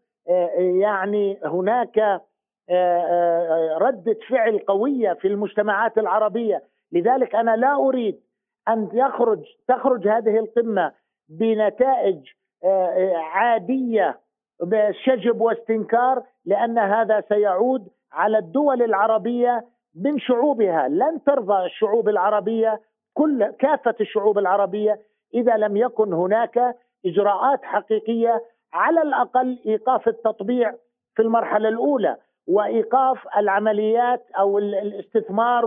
يعني 0.57 1.39
هناك 1.45 1.99
آه، 1.99 2.21
آه، 2.69 3.77
ردة 3.77 4.17
فعل 4.29 4.59
قوية 4.59 5.13
في 5.13 5.27
المجتمعات 5.27 5.97
العربية. 5.97 6.63
لذلك 6.91 7.35
أنا 7.35 7.55
لا 7.55 7.75
أريد 7.75 8.19
أن 8.67 8.89
يخرج 8.93 9.43
تخرج 9.67 10.07
هذه 10.07 10.39
القمة 10.39 10.91
بنتائج 11.29 12.27
آه، 12.63 13.17
عادية 13.17 14.19
بشجب 14.61 15.41
واستنكار 15.41 16.23
لأن 16.45 16.77
هذا 16.77 17.23
سيعود 17.29 17.87
على 18.11 18.37
الدول 18.37 18.81
العربية 18.81 19.65
من 19.95 20.19
شعوبها 20.19 20.87
لن 20.87 21.23
ترضى 21.25 21.65
الشعوب 21.65 22.09
العربية 22.09 22.81
كل 23.13 23.45
كافة 23.59 23.95
الشعوب 24.01 24.37
العربية 24.37 24.99
إذا 25.33 25.57
لم 25.57 25.77
يكن 25.77 26.13
هناك 26.13 26.75
إجراءات 27.05 27.63
حقيقية 27.63 28.41
على 28.73 29.01
الأقل 29.01 29.59
إيقاف 29.65 30.07
التطبيع 30.07 30.73
في 31.15 31.21
المرحلة 31.21 31.69
الأولى 31.69 32.17
وإيقاف 32.47 33.17
العمليات 33.37 34.25
أو 34.39 34.57
الاستثمار 34.57 35.65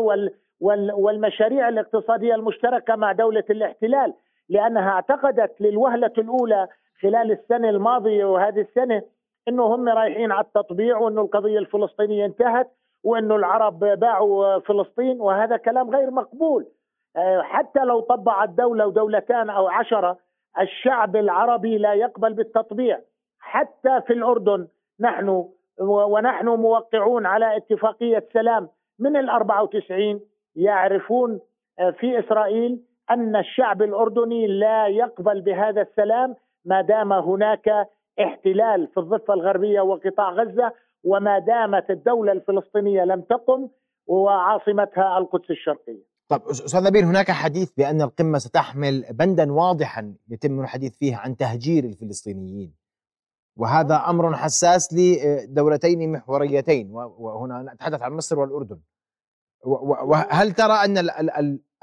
والمشاريع 0.94 1.68
الاقتصادية 1.68 2.34
المشتركة 2.34 2.96
مع 2.96 3.12
دولة 3.12 3.44
الاحتلال 3.50 4.14
لأنها 4.48 4.90
اعتقدت 4.90 5.60
للوهلة 5.60 6.12
الأولى 6.18 6.68
خلال 7.02 7.32
السنة 7.32 7.70
الماضية 7.70 8.24
وهذه 8.24 8.60
السنة 8.60 9.02
إنه 9.48 9.74
هم 9.74 9.88
رايحين 9.88 10.32
على 10.32 10.44
التطبيع 10.44 10.98
وإنه 10.98 11.20
القضية 11.20 11.58
الفلسطينية 11.58 12.26
انتهت 12.26 12.70
وإنه 13.04 13.36
العرب 13.36 13.78
باعوا 13.78 14.58
فلسطين 14.58 15.20
وهذا 15.20 15.56
كلام 15.56 15.90
غير 15.90 16.10
مقبول. 16.10 16.66
آه، 17.16 17.42
حتى 17.42 17.80
لو 17.80 18.00
طبعت 18.00 18.48
دولة 18.48 18.86
ودولتان 18.86 19.50
أو 19.50 19.68
عشرة 19.68 20.18
الشعب 20.60 21.16
العربي 21.16 21.78
لا 21.78 21.94
يقبل 21.94 22.32
بالتطبيع. 22.34 23.00
حتى 23.40 24.00
في 24.06 24.12
الأردن 24.12 24.68
نحن 25.00 25.44
ونحن 25.80 26.48
موقعون 26.48 27.26
على 27.26 27.56
اتفاقية 27.56 28.28
سلام 28.32 28.68
من 28.98 29.16
ال 29.16 29.30
94 29.30 30.20
يعرفون 30.56 31.40
آه، 31.78 31.90
في 31.90 32.18
إسرائيل 32.18 32.80
أن 33.10 33.36
الشعب 33.36 33.82
الأردني 33.82 34.46
لا 34.46 34.86
يقبل 34.86 35.40
بهذا 35.40 35.82
السلام 35.82 36.34
ما 36.64 36.80
دام 36.80 37.12
هناك 37.12 37.88
احتلال 38.20 38.86
في 38.86 39.00
الضفة 39.00 39.34
الغربية 39.34 39.80
وقطاع 39.80 40.30
غزة 40.30 40.72
وما 41.04 41.38
دامت 41.38 41.90
الدولة 41.90 42.32
الفلسطينية 42.32 43.04
لم 43.04 43.20
تقم 43.20 43.68
وعاصمتها 44.06 45.18
القدس 45.18 45.50
الشرقية. 45.50 46.14
طب 46.28 46.42
أستاذ 46.50 46.84
نبيل 46.84 47.04
هناك 47.04 47.30
حديث 47.30 47.72
بأن 47.76 48.02
القمة 48.02 48.38
ستحمل 48.38 49.04
بندا 49.10 49.52
واضحا 49.52 50.14
يتم 50.28 50.60
الحديث 50.60 50.96
فيه 50.96 51.16
عن 51.16 51.36
تهجير 51.36 51.84
الفلسطينيين. 51.84 52.74
وهذا 53.56 53.96
أمر 53.96 54.36
حساس 54.36 54.94
لدولتين 54.94 56.12
محوريتين 56.12 56.90
وهنا 56.92 57.72
نتحدث 57.74 58.02
عن 58.02 58.12
مصر 58.12 58.38
والأردن. 58.38 58.80
وهل 60.04 60.52
ترى 60.52 60.72
أن 60.72 60.98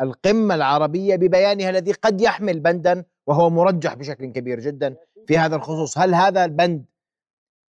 القمة 0.01 0.55
العربية 0.55 1.15
ببيانها 1.15 1.69
الذي 1.69 1.91
قد 1.91 2.21
يحمل 2.21 2.59
بندا 2.59 3.05
وهو 3.27 3.49
مرجح 3.49 3.93
بشكل 3.93 4.25
كبير 4.25 4.59
جدا 4.59 4.95
في 5.27 5.37
هذا 5.37 5.55
الخصوص؟ 5.55 5.97
هل 5.97 6.13
هذا 6.13 6.45
البند 6.45 6.85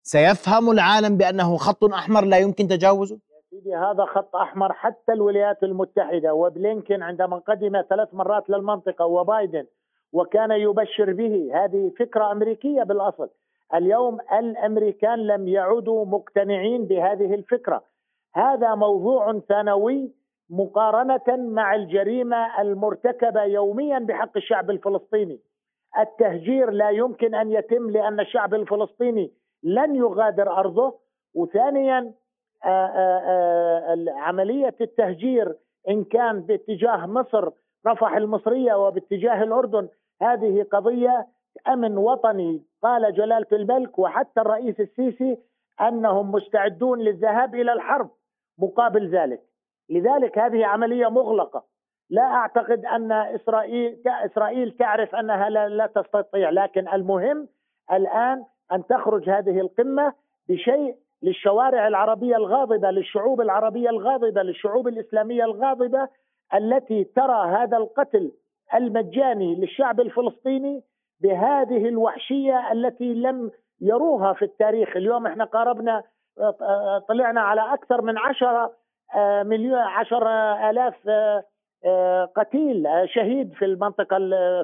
سيفهم 0.02 0.70
العالم 0.70 1.16
بأنه 1.16 1.56
خط 1.56 1.84
أحمر 1.84 2.24
لا 2.24 2.38
يمكن 2.38 2.68
تجاوزه؟ 2.68 3.18
سيدي 3.50 3.74
هذا 3.74 4.04
خط 4.04 4.36
أحمر 4.36 4.72
حتى 4.72 5.12
الولايات 5.12 5.62
المتحدة 5.62 6.34
وبلينكن 6.34 7.02
عندما 7.02 7.36
قدم 7.36 7.82
ثلاث 7.90 8.14
مرات 8.14 8.50
للمنطقة 8.50 9.06
وبايدن 9.06 9.66
وكان 10.12 10.50
يبشر 10.50 11.12
به 11.12 11.50
هذه 11.54 11.92
فكرة 11.98 12.32
أمريكية 12.32 12.82
بالأصل. 12.82 13.28
اليوم 13.74 14.18
الأمريكان 14.38 15.18
لم 15.18 15.48
يعودوا 15.48 16.04
مقتنعين 16.04 16.84
بهذه 16.84 17.34
الفكرة. 17.34 17.82
هذا 18.34 18.74
موضوع 18.74 19.38
ثانوي 19.48 20.12
مقارنة 20.50 21.28
مع 21.28 21.74
الجريمة 21.74 22.60
المرتكبة 22.60 23.42
يوميا 23.42 23.98
بحق 23.98 24.36
الشعب 24.36 24.70
الفلسطيني. 24.70 25.40
التهجير 25.98 26.70
لا 26.70 26.90
يمكن 26.90 27.34
أن 27.34 27.52
يتم 27.52 27.90
لأن 27.90 28.20
الشعب 28.20 28.54
الفلسطيني 28.54 29.32
لن 29.62 29.96
يغادر 29.96 30.52
أرضه. 30.52 30.98
وثانيا 31.34 32.12
عملية 34.16 34.74
التهجير 34.80 35.56
إن 35.88 36.04
كان 36.04 36.40
باتجاه 36.40 37.06
مصر 37.06 37.50
رفح 37.86 38.16
المصرية 38.16 38.74
وباتجاه 38.74 39.42
الأردن. 39.42 39.88
هذه 40.22 40.66
قضية 40.72 41.26
أمن 41.68 41.98
وطني. 41.98 42.62
قال 42.82 43.14
جلاله 43.14 43.46
الملك 43.52 43.98
وحتى 43.98 44.40
الرئيس 44.40 44.80
السيسي 44.80 45.38
أنهم 45.80 46.32
مستعدون 46.32 46.98
للذهاب 46.98 47.54
إلى 47.54 47.72
الحرب 47.72 48.10
مقابل 48.58 49.08
ذلك. 49.08 49.40
لذلك 49.90 50.38
هذه 50.38 50.66
عملية 50.66 51.08
مغلقة. 51.08 51.64
لا 52.10 52.22
أعتقد 52.22 52.86
أن 52.86 53.12
اسرائيل 53.12 54.02
إسرائيل 54.06 54.70
تعرف 54.70 55.14
أنها 55.14 55.48
لا, 55.48 55.68
لا 55.68 55.86
تستطيع 55.86 56.50
لكن 56.50 56.88
المهم 56.88 57.48
الآن 57.92 58.44
أن 58.72 58.86
تخرج 58.86 59.30
هذه 59.30 59.60
القمة 59.60 60.12
بشيء 60.48 60.96
للشوارع 61.22 61.88
العربية 61.88 62.36
الغاضبة 62.36 62.90
للشعوب 62.90 63.40
العربية 63.40 63.90
الغاضبة 63.90 64.42
للشعوب 64.42 64.88
الإسلامية 64.88 65.44
الغاضبة 65.44 66.08
التي 66.54 67.04
ترى 67.04 67.48
هذا 67.56 67.76
القتل 67.76 68.32
المجاني 68.74 69.54
للشعب 69.54 70.00
الفلسطيني 70.00 70.82
بهذه 71.20 71.88
الوحشية 71.88 72.72
التي 72.72 73.14
لم 73.14 73.50
يروها 73.80 74.32
في 74.32 74.44
التاريخ. 74.44 74.96
اليوم 74.96 75.26
إحنا 75.26 75.44
قاربنا 75.44 76.02
طلعنا 77.08 77.40
على 77.40 77.74
أكثر 77.74 78.02
من 78.02 78.18
عشرة 78.18 78.72
مليون 79.42 79.78
عشر 79.78 80.28
آلاف 80.70 80.94
قتيل 82.36 82.86
شهيد 83.14 83.52
في 83.52 83.64
المنطقة 83.64 84.18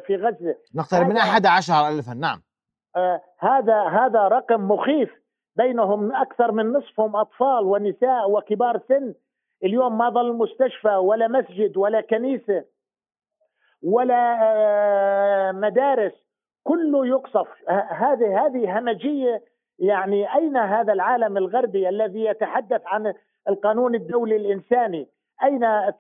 في 0.07 0.17
غزة. 0.17 0.57
نقترب 0.75 1.07
من 1.09 1.17
11 1.17 1.89
ألفا 1.89 2.15
نعم. 2.15 2.43
هذا 3.39 3.83
هذا 3.83 4.29
رقم 4.29 4.69
مخيف. 4.69 5.27
بينهم 5.57 6.13
أكثر 6.13 6.53
من 6.53 6.73
نصفهم 6.73 7.17
أطفال 7.17 7.65
ونساء 7.65 8.31
وكبار 8.31 8.81
سن. 8.89 9.15
اليوم 9.65 9.99
ما 9.99 10.11
ظل 10.11 10.33
مستشفى 10.33 10.97
ولا 10.97 11.29
مسجد 11.29 11.77
ولا 11.77 12.01
كنيسة 12.01 12.65
ولا 13.83 14.39
آه، 14.43 15.53
مدارس. 15.53 16.13
كله 16.65 17.07
يقصف. 17.07 17.49
هذه 17.91 18.47
هذه 18.47 18.79
همجية. 18.79 19.43
يعني 19.79 20.35
أين 20.35 20.57
هذا 20.57 20.93
العالم 20.93 21.37
الغربي 21.37 21.89
الذي 21.89 22.25
يتحدث 22.25 22.83
عن 22.87 23.15
القانون 23.49 23.95
الدولي 23.95 24.37
الإنساني؟ 24.37 25.09
أين 25.43 25.65
آه، 25.65 25.95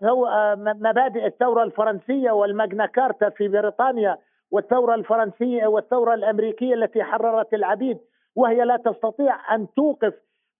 مبادئ 0.58 1.26
الثورة 1.26 1.62
الفرنسية 1.62 2.30
والماجنا 2.30 2.86
كارتا 2.86 3.28
في 3.28 3.48
بريطانيا؟ 3.48 4.18
والثورة 4.50 4.94
الفرنسية 4.94 5.66
والثورة 5.66 6.14
الأمريكية 6.14 6.74
التي 6.74 7.02
حررت 7.02 7.54
العبيد 7.54 7.98
وهي 8.36 8.64
لا 8.64 8.76
تستطيع 8.76 9.54
أن 9.54 9.66
توقف 9.76 10.14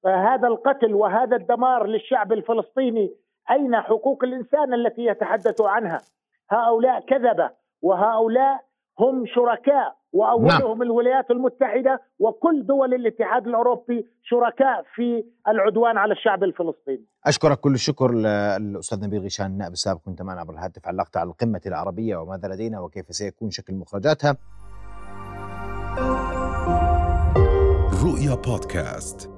هذا 0.07 0.49
القتل 0.49 0.95
وهذا 0.95 1.37
الدمار 1.37 1.87
للشعب 1.87 2.33
الفلسطيني. 2.33 3.11
أين 3.51 3.77
حقوق 3.77 4.25
الإنسان 4.25 4.75
التي 4.75 5.05
يتحدث 5.05 5.61
عنها؟ 5.61 6.01
هؤلاء 6.51 7.01
كذبة 7.01 7.51
وهؤلاء 7.83 8.66
هم 9.01 9.27
شركاء 9.27 9.97
وأولهم 10.13 10.69
نعم. 10.69 10.83
الولايات 10.83 11.31
المتحدة 11.31 12.01
وكل 12.19 12.67
دول 12.67 12.95
الاتحاد 12.95 13.47
الأوروبي 13.47 14.07
شركاء 14.23 14.85
في 14.95 15.25
العدوان 15.49 15.97
على 15.99 16.13
الشعب 16.13 16.45
الفلسطيني. 16.45 17.05
أشكرك 17.27 17.61
كل 17.61 17.75
الشكر 17.75 18.13
للأستاذ 18.15 19.05
نبيل 19.07 19.21
غيشان 19.21 19.47
النائب 19.47 19.73
السابق 19.73 20.01
كنت 20.01 20.23
معنا 20.23 20.41
عبر 20.41 20.55
الهاتف 20.55 20.89
علقت 20.89 21.17
على 21.17 21.31
القمة 21.31 21.61
العربية 21.67 22.17
وماذا 22.17 22.49
لدينا 22.49 22.81
وكيف 22.81 23.07
سيكون 23.09 23.51
شكل 23.51 23.75
مخرجاتها. 23.75 24.37
رؤيا 28.05 28.35
بودكاست 28.35 29.36